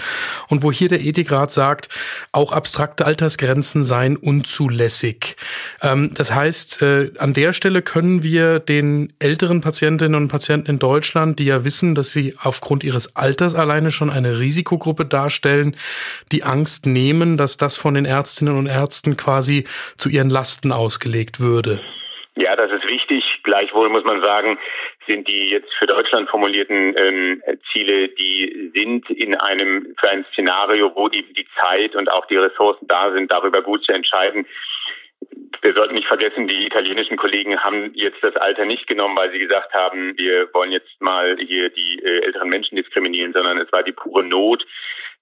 und 0.49 0.61
wo 0.61 0.71
hier 0.71 0.89
der 0.89 1.01
Ethikrat 1.01 1.49
sagt, 1.49 1.89
auch 2.31 2.51
abstrakte 2.51 3.05
Altersgrenzen 3.05 3.83
seien 3.83 4.17
unzulässig. 4.17 5.35
Ähm, 5.81 6.11
das 6.13 6.31
heißt, 6.31 6.42
heißt, 6.43 6.81
äh, 6.81 7.11
an 7.19 7.33
der 7.33 7.53
Stelle 7.53 7.81
können 7.81 8.21
wir 8.21 8.59
den 8.59 9.13
älteren 9.19 9.61
Patientinnen 9.61 10.15
und 10.15 10.27
Patienten 10.27 10.69
in 10.69 10.79
Deutschland, 10.79 11.39
die 11.39 11.45
ja 11.45 11.63
wissen, 11.63 11.95
dass 11.95 12.11
sie 12.11 12.35
aufgrund 12.41 12.83
ihres 12.83 13.15
Alters 13.15 13.55
alleine 13.55 13.91
schon 13.91 14.09
eine 14.09 14.39
Risikogruppe 14.39 15.05
darstellen, 15.05 15.75
die 16.31 16.43
Angst 16.43 16.85
nehmen, 16.85 17.37
dass 17.37 17.57
das 17.57 17.77
von 17.77 17.93
den 17.93 18.05
Ärztinnen 18.05 18.57
und 18.57 18.67
Ärzten 18.67 19.15
quasi 19.15 19.63
zu 19.97 20.09
ihren 20.09 20.29
Lasten 20.29 20.71
ausgelegt 20.71 21.39
würde. 21.39 21.79
Ja, 22.35 22.55
das 22.55 22.71
ist 22.71 22.89
wichtig. 22.89 23.23
Gleichwohl 23.43 23.89
muss 23.89 24.03
man 24.03 24.21
sagen, 24.23 24.57
sind 25.07 25.27
die 25.27 25.51
jetzt 25.51 25.71
für 25.77 25.85
Deutschland 25.85 26.29
formulierten 26.29 26.95
ähm, 26.97 27.41
Ziele, 27.71 28.09
die 28.09 28.71
sind 28.75 29.09
in 29.11 29.35
einem 29.35 29.95
für 29.99 30.09
ein 30.09 30.25
Szenario, 30.31 30.91
wo 30.95 31.07
eben 31.09 31.33
die 31.35 31.47
Zeit 31.59 31.95
und 31.95 32.11
auch 32.11 32.25
die 32.25 32.37
Ressourcen 32.37 32.87
da 32.87 33.11
sind, 33.13 33.31
darüber 33.31 33.61
gut 33.61 33.85
zu 33.85 33.93
entscheiden, 33.93 34.45
wir 35.63 35.73
sollten 35.73 35.95
nicht 35.95 36.07
vergessen, 36.07 36.47
die 36.47 36.65
italienischen 36.65 37.15
Kollegen 37.15 37.57
haben 37.57 37.91
jetzt 37.93 38.21
das 38.21 38.35
Alter 38.35 38.65
nicht 38.65 38.85
genommen, 38.87 39.15
weil 39.15 39.31
sie 39.31 39.39
gesagt 39.39 39.73
haben, 39.73 40.17
wir 40.17 40.53
wollen 40.53 40.73
jetzt 40.73 40.99
mal 40.99 41.37
hier 41.39 41.69
die 41.69 41.99
äh, 42.03 42.25
älteren 42.25 42.49
Menschen 42.49 42.75
diskriminieren, 42.75 43.31
sondern 43.31 43.57
es 43.57 43.71
war 43.71 43.81
die 43.81 43.93
pure 43.93 44.23
Not, 44.23 44.65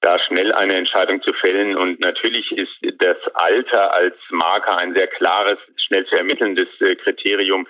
da 0.02 0.18
schnell 0.18 0.52
eine 0.52 0.76
Entscheidung 0.76 1.22
zu 1.22 1.32
fällen. 1.34 1.78
Und 1.78 2.00
natürlich 2.00 2.52
ist 2.54 2.76
das 2.98 3.18
Alter 3.36 3.94
als 3.94 4.16
Marker 4.32 4.78
ein 4.78 4.96
sehr 4.96 5.08
klares, 5.08 5.60
schnell 5.86 6.06
zu 6.08 6.16
ermittelndes 6.16 6.70
äh, 6.82 6.96
Kriterium. 6.96 7.68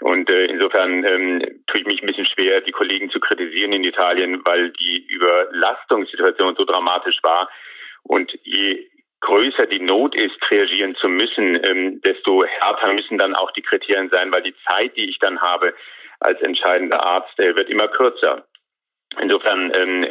Und 0.00 0.30
äh, 0.30 0.44
insofern 0.44 1.04
ähm, 1.04 1.40
tue 1.66 1.80
ich 1.80 1.86
mich 1.86 2.02
ein 2.02 2.06
bisschen 2.06 2.26
schwer, 2.26 2.62
die 2.62 2.72
Kollegen 2.72 3.10
zu 3.10 3.20
kritisieren 3.20 3.74
in 3.74 3.84
Italien, 3.84 4.40
weil 4.46 4.70
die 4.70 5.06
Überlastungssituation 5.08 6.56
so 6.56 6.64
dramatisch 6.64 7.18
war. 7.22 7.50
Und 8.02 8.32
je 8.42 8.86
größer 9.24 9.66
die 9.66 9.80
Not 9.80 10.14
ist, 10.14 10.38
reagieren 10.50 10.94
zu 10.96 11.08
müssen, 11.08 11.58
ähm, 11.64 12.00
desto 12.02 12.44
härter 12.44 12.92
müssen 12.92 13.18
dann 13.18 13.34
auch 13.34 13.50
die 13.52 13.62
Kriterien 13.62 14.10
sein, 14.10 14.30
weil 14.30 14.42
die 14.42 14.54
Zeit, 14.68 14.96
die 14.96 15.08
ich 15.08 15.18
dann 15.18 15.40
habe, 15.40 15.74
als 16.20 16.40
entscheidender 16.42 17.04
Arzt 17.04 17.38
äh, 17.38 17.56
wird 17.56 17.70
immer 17.70 17.88
kürzer. 17.88 18.46
Insofern 19.20 19.72
ähm, 19.74 20.04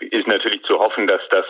ist 0.00 0.26
natürlich 0.26 0.62
zu 0.64 0.78
hoffen, 0.78 1.06
dass 1.06 1.20
das, 1.30 1.44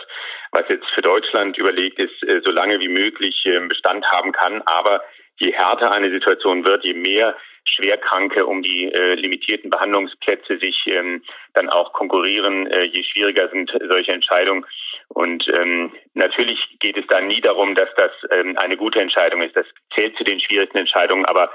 was 0.53 0.65
jetzt 0.69 0.89
für 0.95 1.03
Deutschland 1.03 1.57
überlegt 1.57 1.99
ist, 1.99 2.23
äh, 2.23 2.41
so 2.45 2.51
lange 2.51 2.79
wie 2.81 2.89
möglich 2.89 3.43
äh, 3.47 3.61
Bestand 3.61 4.05
haben 4.11 4.33
kann. 4.33 4.63
Aber 4.67 5.03
je 5.39 5.53
härter 5.53 5.93
eine 5.93 6.11
Situation 6.11 6.65
wird, 6.65 6.85
je 6.85 6.95
mehr 6.95 7.37
Schwerkranke 7.67 8.47
um 8.47 8.63
die 8.63 8.93
äh, 8.93 9.15
limitierten 9.15 9.71
Behandlungsplätze 9.71 10.59
sich 10.59 10.85
ähm, 10.87 11.23
dann 11.55 11.69
auch 11.69 11.93
konkurrieren, 11.93 12.67
äh, 12.69 12.85
je 12.85 13.03
schwieriger 13.05 13.49
sind 13.51 13.71
solche 13.91 14.13
Entscheidungen. 14.13 14.65
Und 15.09 15.47
ähm, 15.49 15.93
natürlich 16.15 16.59
geht 16.81 16.97
es 16.97 17.07
da 17.09 17.21
nie 17.21 17.41
darum, 17.41 17.75
dass 17.75 17.89
das 17.97 18.13
ähm, 18.31 18.57
eine 18.59 18.77
gute 18.77 19.01
Entscheidung 19.01 19.43
ist. 19.43 19.57
Das 19.57 19.67
zählt 19.95 20.17
zu 20.17 20.25
den 20.25 20.41
schwierigsten 20.41 20.79
Entscheidungen, 20.79 21.25
aber 21.27 21.51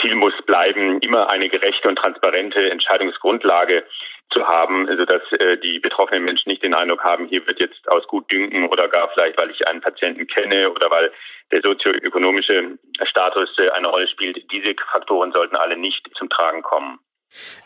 Ziel 0.00 0.14
muss 0.14 0.34
bleiben, 0.46 1.00
immer 1.00 1.30
eine 1.30 1.48
gerechte 1.48 1.88
und 1.88 1.96
transparente 1.96 2.70
Entscheidungsgrundlage 2.70 3.84
zu 4.30 4.46
haben, 4.46 4.86
sodass 4.96 5.22
äh, 5.32 5.56
die 5.58 5.78
betroffenen 5.78 6.24
Menschen 6.24 6.50
nicht 6.50 6.62
den 6.62 6.74
Eindruck 6.74 7.02
haben, 7.04 7.26
hier 7.26 7.46
wird 7.46 7.60
jetzt 7.60 7.88
aus 7.88 8.06
Gutdünken 8.06 8.68
oder 8.68 8.88
gar 8.88 9.08
vielleicht, 9.10 9.40
weil 9.40 9.50
ich 9.50 9.66
einen 9.68 9.80
Patienten 9.80 10.26
kenne 10.26 10.70
oder 10.70 10.90
weil 10.90 11.12
der 11.52 11.62
sozioökonomische 11.62 12.78
Status 13.04 13.48
äh, 13.58 13.70
eine 13.70 13.88
Rolle 13.88 14.08
spielt. 14.08 14.50
Diese 14.50 14.74
Faktoren 14.90 15.32
sollten 15.32 15.56
alle 15.56 15.76
nicht 15.76 16.08
zum 16.16 16.28
Tragen 16.28 16.62
kommen. 16.62 16.98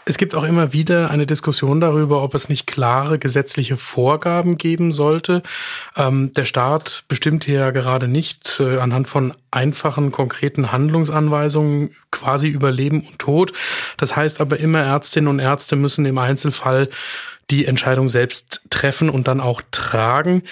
Es 0.04 0.18
gibt 0.18 0.34
auch 0.34 0.42
immer 0.42 0.72
wieder 0.72 1.10
eine 1.10 1.26
Diskussion 1.26 1.80
darüber, 1.80 2.22
ob 2.22 2.34
es 2.34 2.48
nicht 2.48 2.66
klare 2.66 3.18
gesetzliche 3.18 3.76
Vorgaben 3.76 4.56
geben 4.56 4.92
sollte. 4.92 5.42
Ähm, 5.96 6.32
der 6.32 6.46
Staat 6.46 7.04
bestimmt 7.06 7.44
hier 7.44 7.60
ja 7.60 7.70
gerade 7.70 8.08
nicht 8.08 8.58
äh, 8.58 8.78
anhand 8.78 9.08
von 9.08 9.34
einfachen, 9.50 10.10
konkreten 10.10 10.72
Handlungsanweisungen 10.72 11.94
quasi 12.10 12.48
über 12.48 12.72
Leben 12.72 13.06
und 13.06 13.18
Tod. 13.18 13.52
Das 13.98 14.16
heißt 14.16 14.40
aber 14.40 14.58
immer, 14.58 14.80
Ärztinnen 14.80 15.28
und 15.28 15.38
Ärzte 15.38 15.76
müssen 15.76 16.04
im 16.06 16.18
Einzelfall 16.18 16.88
die 17.50 17.66
Entscheidung 17.66 18.08
selbst 18.08 18.62
treffen 18.70 19.10
und 19.10 19.28
dann 19.28 19.40
auch 19.40 19.62
tragen. 19.70 20.42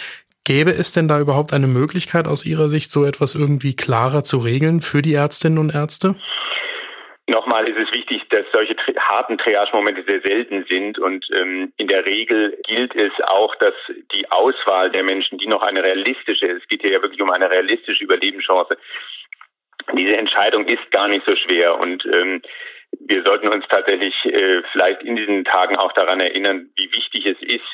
Gäbe 0.44 0.74
es 0.74 0.92
denn 0.92 1.08
da 1.08 1.20
überhaupt 1.20 1.52
eine 1.52 1.66
Möglichkeit 1.66 2.26
aus 2.26 2.44
Ihrer 2.44 2.70
Sicht, 2.70 2.90
so 2.90 3.04
etwas 3.04 3.34
irgendwie 3.34 3.74
klarer 3.74 4.24
zu 4.24 4.38
regeln 4.38 4.80
für 4.80 5.02
die 5.02 5.14
Ärztinnen 5.14 5.58
und 5.58 5.74
Ärzte? 5.74 6.14
Nochmal 7.28 7.68
ist 7.68 7.76
es 7.76 7.92
wichtig, 7.92 8.23
dass 8.30 8.47
solche 8.52 8.75
harten 8.99 9.37
Triage-Momente 9.37 10.02
sehr 10.08 10.23
selten 10.23 10.64
sind 10.66 10.99
und 10.99 11.26
ähm, 11.37 11.75
in 11.76 11.87
der 11.87 12.06
Regel 12.06 12.58
gilt 12.66 12.97
es 12.97 13.12
auch, 13.26 13.54
dass 13.56 13.75
die 14.14 14.30
Auswahl 14.30 14.90
der 14.90 15.04
Menschen, 15.04 15.37
die 15.37 15.47
noch 15.47 15.61
eine 15.61 15.82
realistische, 15.82 16.47
es 16.47 16.66
geht 16.68 16.80
hier 16.80 16.92
ja 16.92 17.02
wirklich 17.02 17.20
um 17.20 17.30
eine 17.30 17.50
realistische 17.50 18.02
Überlebenschance, 18.02 18.78
diese 19.92 20.16
Entscheidung 20.16 20.64
ist 20.68 20.90
gar 20.90 21.08
nicht 21.08 21.26
so 21.26 21.37
schwer 21.37 21.78
und 21.78 22.02
ähm, 22.06 22.40
wir 22.99 23.23
sollten 23.23 23.49
uns 23.49 23.66
tatsächlich 23.68 24.14
äh, 24.25 24.62
vielleicht 24.73 25.02
in 25.02 25.16
diesen 25.16 25.44
Tagen 25.44 25.76
auch 25.76 25.92
daran 25.92 26.20
erinnern, 26.20 26.70
wie 26.76 26.90
wichtig 26.94 27.26
es 27.26 27.42
ist, 27.42 27.68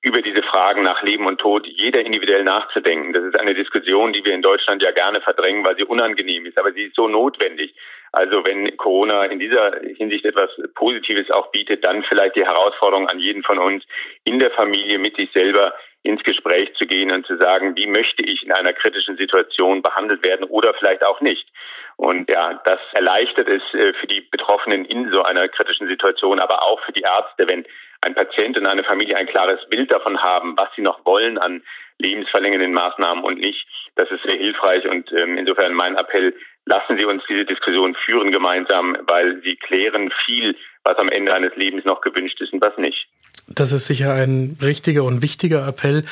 über 0.00 0.22
diese 0.22 0.42
Fragen 0.42 0.82
nach 0.82 1.02
Leben 1.02 1.26
und 1.26 1.40
Tod 1.40 1.66
jeder 1.66 2.00
individuell 2.00 2.44
nachzudenken. 2.44 3.12
Das 3.12 3.24
ist 3.24 3.38
eine 3.38 3.54
Diskussion, 3.54 4.12
die 4.12 4.24
wir 4.24 4.32
in 4.32 4.42
Deutschland 4.42 4.82
ja 4.82 4.92
gerne 4.92 5.20
verdrängen, 5.20 5.64
weil 5.64 5.76
sie 5.76 5.84
unangenehm 5.84 6.46
ist, 6.46 6.56
aber 6.56 6.72
sie 6.72 6.84
ist 6.84 6.96
so 6.96 7.08
notwendig. 7.08 7.74
Also 8.12 8.44
wenn 8.44 8.76
Corona 8.76 9.24
in 9.24 9.38
dieser 9.38 9.80
Hinsicht 9.96 10.24
etwas 10.24 10.50
Positives 10.74 11.30
auch 11.30 11.50
bietet, 11.50 11.84
dann 11.84 12.04
vielleicht 12.04 12.36
die 12.36 12.44
Herausforderung 12.44 13.08
an 13.08 13.18
jeden 13.18 13.42
von 13.42 13.58
uns, 13.58 13.84
in 14.24 14.38
der 14.38 14.50
Familie 14.52 14.98
mit 14.98 15.16
sich 15.16 15.30
selber 15.32 15.74
ins 16.04 16.22
Gespräch 16.22 16.72
zu 16.74 16.86
gehen 16.86 17.10
und 17.10 17.26
zu 17.26 17.36
sagen, 17.36 17.76
wie 17.76 17.86
möchte 17.86 18.22
ich 18.22 18.44
in 18.44 18.52
einer 18.52 18.72
kritischen 18.72 19.16
Situation 19.16 19.82
behandelt 19.82 20.26
werden 20.26 20.44
oder 20.44 20.72
vielleicht 20.74 21.04
auch 21.04 21.20
nicht. 21.20 21.48
Und 21.96 22.30
ja, 22.30 22.60
das 22.64 22.78
erleichtert 22.92 23.48
es 23.48 23.62
äh, 23.74 23.92
für 23.94 24.06
die 24.06 24.20
Betroffenen 24.20 24.84
in 24.84 25.10
so 25.10 25.22
einer 25.24 25.48
kritischen 25.48 25.88
Situation, 25.88 26.38
aber 26.38 26.62
auch 26.62 26.80
für 26.84 26.92
die 26.92 27.02
Ärzte, 27.02 27.48
wenn 27.48 27.66
ein 28.00 28.14
Patient 28.14 28.56
und 28.56 28.66
eine 28.66 28.84
Familie 28.84 29.16
ein 29.16 29.26
klares 29.26 29.60
Bild 29.68 29.90
davon 29.90 30.22
haben, 30.22 30.56
was 30.56 30.68
sie 30.76 30.82
noch 30.82 31.04
wollen 31.04 31.38
an 31.38 31.62
lebensverlängernden 31.98 32.72
Maßnahmen 32.72 33.24
und 33.24 33.40
nicht. 33.40 33.66
Das 33.96 34.08
ist 34.10 34.22
sehr 34.22 34.36
hilfreich 34.36 34.86
und 34.88 35.10
ähm, 35.12 35.36
insofern 35.36 35.74
mein 35.74 35.96
Appell, 35.96 36.34
lassen 36.64 36.98
Sie 36.98 37.06
uns 37.06 37.22
diese 37.28 37.44
Diskussion 37.44 37.96
führen 38.04 38.30
gemeinsam, 38.30 38.96
weil 39.06 39.40
sie 39.42 39.56
klären 39.56 40.12
viel, 40.26 40.54
was 40.84 40.96
am 40.98 41.08
Ende 41.08 41.32
eines 41.32 41.56
Lebens 41.56 41.84
noch 41.84 42.02
gewünscht 42.02 42.40
ist 42.40 42.52
und 42.52 42.60
was 42.60 42.76
nicht. 42.76 43.08
Das 43.48 43.72
ist 43.72 43.86
sicher 43.86 44.12
ein 44.12 44.58
richtiger 44.62 45.04
und 45.04 45.22
wichtiger 45.22 45.66
Appell. 45.66 46.04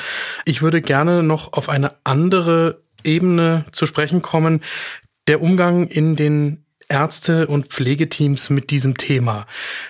Ich 0.45 0.61
würde 0.61 0.81
gerne 0.81 1.23
noch 1.23 1.53
auf 1.53 1.69
eine 1.69 1.91
andere 2.03 2.81
Ebene 3.03 3.65
zu 3.71 3.85
sprechen 3.85 4.21
kommen. 4.21 4.61
Der 5.27 5.41
Umgang 5.41 5.87
in 5.87 6.15
den 6.15 6.65
Ärzte 6.89 7.47
und 7.47 7.67
Pflegeteams 7.67 8.49
mit 8.49 8.69
diesem 8.69 8.97
Thema. 8.97 9.45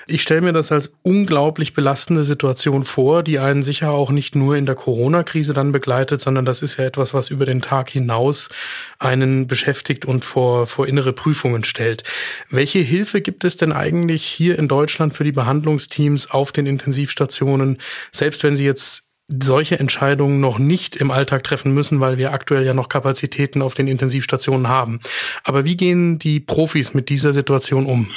Ich 0.07 0.21
stelle 0.21 0.41
mir 0.41 0.53
das 0.53 0.71
als 0.71 0.91
unglaublich 1.03 1.73
belastende 1.73 2.23
Situation 2.23 2.83
vor, 2.85 3.23
die 3.23 3.39
einen 3.39 3.61
sicher 3.63 3.91
auch 3.91 4.09
nicht 4.09 4.35
nur 4.35 4.55
in 4.55 4.65
der 4.65 4.75
Corona-Krise 4.75 5.53
dann 5.53 5.71
begleitet, 5.71 6.21
sondern 6.21 6.45
das 6.45 6.61
ist 6.61 6.77
ja 6.77 6.85
etwas, 6.85 7.13
was 7.13 7.29
über 7.29 7.45
den 7.45 7.61
Tag 7.61 7.89
hinaus 7.89 8.49
einen 8.99 9.47
beschäftigt 9.47 10.05
und 10.05 10.25
vor, 10.25 10.65
vor 10.65 10.87
innere 10.87 11.13
Prüfungen 11.13 11.63
stellt. 11.63 12.03
Welche 12.49 12.79
Hilfe 12.79 13.21
gibt 13.21 13.43
es 13.43 13.57
denn 13.57 13.71
eigentlich 13.71 14.23
hier 14.23 14.57
in 14.57 14.67
Deutschland 14.67 15.13
für 15.13 15.23
die 15.23 15.31
Behandlungsteams 15.31 16.31
auf 16.31 16.51
den 16.51 16.65
Intensivstationen, 16.65 17.77
selbst 18.11 18.43
wenn 18.43 18.55
sie 18.55 18.65
jetzt 18.65 19.06
solche 19.27 19.79
Entscheidungen 19.79 20.39
noch 20.39 20.57
nicht 20.57 20.95
im 20.95 21.11
Alltag 21.11 21.43
treffen 21.43 21.73
müssen, 21.73 21.99
weil 21.99 22.17
wir 22.17 22.31
aktuell 22.31 22.65
ja 22.65 22.73
noch 22.73 22.89
Kapazitäten 22.89 23.61
auf 23.61 23.73
den 23.73 23.87
Intensivstationen 23.87 24.69
haben. 24.69 24.99
Aber 25.43 25.65
wie 25.65 25.75
gehen 25.75 26.17
die 26.17 26.39
Profis 26.39 26.93
mit 26.93 27.09
dieser 27.09 27.33
Situation 27.33 27.85
um? 27.85 28.11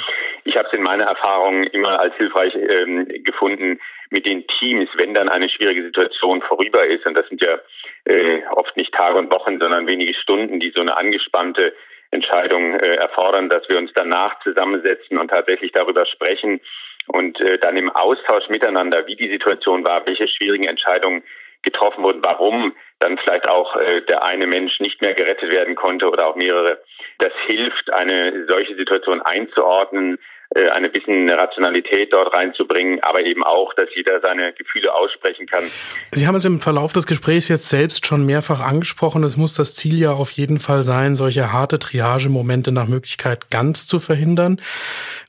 Ich 0.45 0.55
habe 0.55 0.67
es 0.71 0.77
in 0.77 0.83
meiner 0.83 1.05
Erfahrung 1.05 1.63
immer 1.65 1.99
als 1.99 2.15
hilfreich 2.15 2.55
ähm, 2.55 3.07
gefunden, 3.23 3.79
mit 4.09 4.25
den 4.25 4.45
Teams, 4.59 4.89
wenn 4.97 5.13
dann 5.13 5.29
eine 5.29 5.49
schwierige 5.49 5.83
Situation 5.83 6.41
vorüber 6.41 6.85
ist, 6.85 7.05
und 7.05 7.15
das 7.15 7.27
sind 7.29 7.41
ja 7.41 7.59
äh, 8.05 8.41
oft 8.51 8.75
nicht 8.75 8.93
Tage 8.93 9.17
und 9.17 9.31
Wochen, 9.31 9.59
sondern 9.59 9.87
wenige 9.87 10.13
Stunden, 10.13 10.59
die 10.59 10.71
so 10.75 10.81
eine 10.81 10.97
angespannte 10.97 11.73
Entscheidung 12.11 12.73
äh, 12.73 12.95
erfordern, 12.95 13.49
dass 13.49 13.67
wir 13.69 13.77
uns 13.77 13.91
danach 13.95 14.39
zusammensetzen 14.41 15.17
und 15.17 15.29
tatsächlich 15.29 15.71
darüber 15.71 16.05
sprechen, 16.05 16.59
und 17.07 17.39
äh, 17.41 17.57
dann 17.59 17.77
im 17.77 17.89
Austausch 17.89 18.49
miteinander, 18.49 19.05
wie 19.07 19.15
die 19.15 19.29
Situation 19.29 19.83
war, 19.83 20.05
welche 20.05 20.27
schwierigen 20.27 20.65
Entscheidungen 20.65 21.23
getroffen 21.63 22.03
wurden, 22.03 22.23
warum 22.23 22.73
dann 22.99 23.17
vielleicht 23.17 23.47
auch 23.47 23.75
äh, 23.75 24.01
der 24.01 24.23
eine 24.23 24.47
Mensch 24.47 24.79
nicht 24.79 25.01
mehr 25.01 25.13
gerettet 25.13 25.53
werden 25.53 25.75
konnte 25.75 26.09
oder 26.09 26.27
auch 26.27 26.35
mehrere. 26.35 26.81
Das 27.19 27.33
hilft, 27.47 27.91
eine 27.93 28.45
solche 28.47 28.75
Situation 28.75 29.21
einzuordnen, 29.21 30.17
eine 30.53 30.89
bisschen 30.89 31.29
Rationalität 31.29 32.11
dort 32.11 32.33
reinzubringen, 32.33 33.01
aber 33.01 33.25
eben 33.25 33.41
auch, 33.43 33.73
dass 33.73 33.87
jeder 33.95 34.19
seine 34.19 34.51
Gefühle 34.51 34.93
aussprechen 34.93 35.47
kann. 35.47 35.63
Sie 36.11 36.27
haben 36.27 36.35
es 36.35 36.43
im 36.43 36.59
Verlauf 36.59 36.91
des 36.91 37.07
Gesprächs 37.07 37.47
jetzt 37.47 37.69
selbst 37.69 38.05
schon 38.05 38.25
mehrfach 38.25 38.59
angesprochen. 38.59 39.23
Es 39.23 39.37
muss 39.37 39.53
das 39.53 39.75
Ziel 39.75 39.97
ja 39.97 40.11
auf 40.11 40.29
jeden 40.31 40.59
Fall 40.59 40.83
sein, 40.83 41.15
solche 41.15 41.53
harte 41.53 41.79
Triagemomente 41.79 42.73
nach 42.73 42.87
Möglichkeit 42.87 43.49
ganz 43.49 43.87
zu 43.87 44.01
verhindern. 44.01 44.59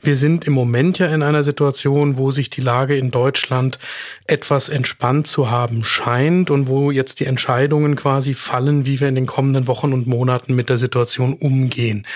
Wir 0.02 0.16
sind 0.16 0.44
im 0.44 0.54
Moment 0.54 0.98
ja 0.98 1.06
in 1.06 1.22
einer 1.22 1.44
Situation, 1.44 2.16
wo 2.16 2.32
sich 2.32 2.50
die 2.50 2.60
Lage 2.60 2.96
in 2.96 3.12
Deutschland 3.12 3.78
etwas 4.26 4.68
entspannt 4.68 5.28
zu 5.28 5.50
haben 5.52 5.84
scheint 5.84 6.50
und 6.50 6.66
wo 6.66 6.90
jetzt 6.90 7.20
die 7.20 7.26
Entscheidungen 7.26 7.94
quasi 7.94 8.34
fallen, 8.34 8.86
wie 8.86 8.98
wir 8.98 9.06
in 9.06 9.14
den 9.14 9.26
kommenden 9.26 9.68
Wochen 9.68 9.92
und 9.92 10.08
Monaten 10.08 10.56
mit 10.56 10.68
der 10.68 10.78
Situation 10.78 11.34
umgehen. 11.34 12.06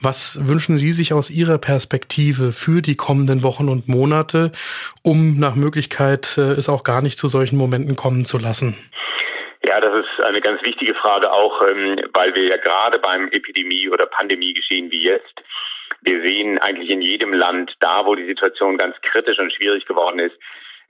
Was 0.00 0.40
wünschen 0.42 0.76
Sie 0.76 0.90
sich 0.90 1.12
aus 1.12 1.30
Ihrer 1.30 1.58
Perspektive 1.58 2.47
für 2.52 2.82
die 2.82 2.96
kommenden 2.96 3.42
Wochen 3.42 3.68
und 3.68 3.88
Monate, 3.88 4.52
um 5.02 5.38
nach 5.38 5.54
Möglichkeit 5.54 6.36
äh, 6.38 6.52
es 6.52 6.68
auch 6.68 6.84
gar 6.84 7.02
nicht 7.02 7.18
zu 7.18 7.28
solchen 7.28 7.56
Momenten 7.56 7.96
kommen 7.96 8.24
zu 8.24 8.38
lassen? 8.38 8.76
Ja, 9.66 9.80
das 9.80 10.04
ist 10.04 10.24
eine 10.24 10.40
ganz 10.40 10.62
wichtige 10.64 10.94
Frage 10.94 11.32
auch, 11.32 11.62
ähm, 11.62 12.00
weil 12.14 12.34
wir 12.34 12.44
ja 12.44 12.56
gerade 12.56 12.98
beim 12.98 13.28
Epidemie- 13.28 13.90
oder 13.90 14.06
Pandemiegeschehen 14.06 14.90
wie 14.90 15.02
jetzt 15.02 15.34
wir 16.02 16.26
sehen 16.26 16.58
eigentlich 16.58 16.90
in 16.90 17.02
jedem 17.02 17.32
Land, 17.32 17.74
da 17.80 18.06
wo 18.06 18.14
die 18.14 18.26
Situation 18.26 18.78
ganz 18.78 18.96
kritisch 19.02 19.38
und 19.38 19.52
schwierig 19.52 19.84
geworden 19.86 20.18
ist, 20.20 20.36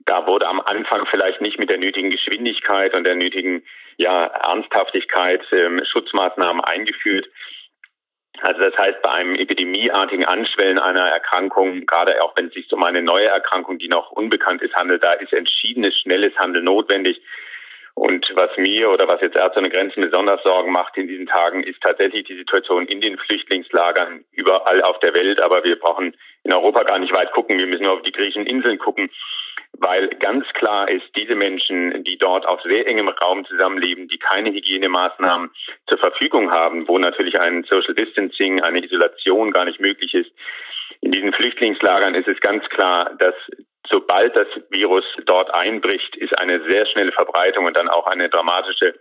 da 0.05 0.25
wurde 0.27 0.47
am 0.47 0.61
Anfang 0.61 1.05
vielleicht 1.07 1.41
nicht 1.41 1.59
mit 1.59 1.69
der 1.69 1.77
nötigen 1.77 2.09
Geschwindigkeit 2.09 2.93
und 2.93 3.03
der 3.03 3.15
nötigen 3.15 3.63
ja, 3.97 4.25
Ernsthaftigkeit 4.25 5.41
ähm, 5.51 5.81
Schutzmaßnahmen 5.83 6.63
eingeführt. 6.63 7.27
Also 8.41 8.61
das 8.61 8.77
heißt, 8.77 9.01
bei 9.01 9.09
einem 9.09 9.35
epidemieartigen 9.35 10.25
Anschwellen 10.25 10.79
einer 10.79 11.07
Erkrankung, 11.07 11.85
gerade 11.85 12.23
auch 12.23 12.33
wenn 12.35 12.47
es 12.47 12.53
sich 12.53 12.71
um 12.71 12.83
eine 12.83 13.01
neue 13.01 13.27
Erkrankung, 13.27 13.79
die 13.79 13.89
noch 13.89 14.11
unbekannt 14.11 14.61
ist, 14.61 14.75
handelt, 14.75 15.03
da 15.03 15.13
ist 15.13 15.33
entschiedenes, 15.33 15.97
schnelles 15.99 16.37
Handeln 16.37 16.65
notwendig. 16.65 17.21
Und 17.95 18.25
was 18.33 18.49
mir 18.55 18.89
oder 18.91 19.09
was 19.09 19.19
jetzt 19.19 19.35
Ärzte 19.35 19.59
ohne 19.59 19.69
Grenzen 19.69 20.01
besonders 20.01 20.41
Sorgen 20.43 20.71
macht 20.71 20.95
in 20.95 21.09
diesen 21.09 21.27
Tagen, 21.27 21.63
ist 21.63 21.81
tatsächlich 21.81 22.23
die 22.23 22.37
Situation 22.37 22.87
in 22.87 23.01
den 23.01 23.17
Flüchtlingslagern 23.17 24.23
überall 24.31 24.81
auf 24.83 24.99
der 24.99 25.13
Welt. 25.13 25.41
Aber 25.41 25.65
wir 25.65 25.77
brauchen 25.77 26.15
in 26.45 26.53
Europa 26.53 26.83
gar 26.83 26.99
nicht 26.99 27.13
weit 27.13 27.33
gucken. 27.33 27.59
Wir 27.59 27.67
müssen 27.67 27.83
nur 27.83 27.95
auf 27.95 28.01
die 28.03 28.13
griechischen 28.13 28.45
Inseln 28.45 28.79
gucken, 28.79 29.09
weil 29.77 30.09
ganz 30.19 30.45
klar 30.53 30.89
ist, 30.89 31.05
diese 31.15 31.35
Menschen, 31.35 32.03
die 32.03 32.17
dort 32.17 32.45
auf 32.45 32.61
sehr 32.63 32.85
engem 32.87 33.07
Raum 33.07 33.45
zusammenleben, 33.45 34.07
die 34.07 34.17
keine 34.17 34.51
Hygienemaßnahmen 34.51 35.51
zur 35.87 35.97
Verfügung 35.97 36.51
haben, 36.51 36.87
wo 36.87 36.97
natürlich 36.97 37.39
ein 37.39 37.63
Social 37.63 37.93
Distancing, 37.93 38.61
eine 38.61 38.83
Isolation 38.83 39.51
gar 39.51 39.65
nicht 39.65 39.79
möglich 39.79 40.13
ist, 40.13 40.31
In 41.01 41.11
diesen 41.11 41.33
Flüchtlingslagern 41.33 42.15
ist 42.15 42.27
es 42.27 42.39
ganz 42.41 42.67
klar, 42.69 43.15
dass 43.19 43.35
sobald 43.89 44.35
das 44.35 44.47
Virus 44.69 45.05
dort 45.25 45.53
einbricht, 45.53 46.15
ist 46.17 46.37
eine 46.37 46.61
sehr 46.69 46.85
schnelle 46.87 47.11
Verbreitung 47.11 47.65
und 47.65 47.75
dann 47.75 47.87
auch 47.87 48.05
eine 48.07 48.29
dramatische 48.29 48.95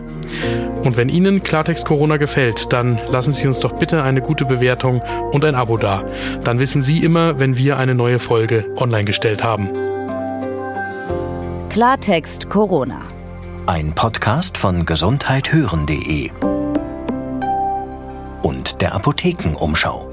Und 0.84 0.96
wenn 0.96 1.10
Ihnen 1.10 1.42
Klartext 1.42 1.86
Corona 1.86 2.18
gefällt, 2.18 2.72
dann 2.72 3.02
lassen 3.10 3.34
Sie 3.34 3.48
uns 3.48 3.60
doch 3.60 3.74
bitte 3.74 4.04
eine 4.04 4.22
gute 4.22 4.46
Bewertung 4.46 5.02
und 5.32 5.44
ein 5.44 5.56
Abo 5.56 5.78
da. 5.78 6.04
Dann 6.44 6.60
wissen 6.60 6.84
Sie 6.84 7.00
immer, 7.00 7.40
wenn 7.40 7.58
wir 7.58 7.80
eine 7.80 7.96
neue 7.96 8.20
Folge 8.20 8.72
online 8.78 9.06
gestellt 9.06 9.44
haben. 9.44 9.72
Klartext 11.72 12.52
Corona. 12.52 13.02
Ein 13.66 13.96
Podcast 13.96 14.60
von 14.60 14.86
gesundheithören.de 14.86 16.30
und 18.44 18.80
der 18.80 18.94
Apothekenumschau. 18.94 20.11